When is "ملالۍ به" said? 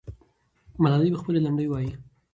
0.81-1.17